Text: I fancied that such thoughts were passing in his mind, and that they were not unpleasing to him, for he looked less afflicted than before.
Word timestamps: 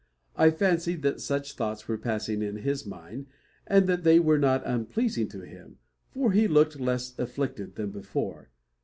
I 0.35 0.49
fancied 0.49 1.03
that 1.03 1.21
such 1.21 1.53
thoughts 1.53 1.87
were 1.87 1.95
passing 1.95 2.41
in 2.41 2.55
his 2.55 2.87
mind, 2.87 3.27
and 3.67 3.85
that 3.85 4.03
they 4.03 4.19
were 4.19 4.39
not 4.39 4.65
unpleasing 4.65 5.27
to 5.27 5.41
him, 5.41 5.77
for 6.09 6.31
he 6.31 6.47
looked 6.47 6.79
less 6.79 7.13
afflicted 7.19 7.75
than 7.75 7.91
before. 7.91 8.49